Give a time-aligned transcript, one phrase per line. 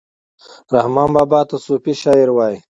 [0.75, 2.57] رحمان بابا ته صوفي شاعر وايي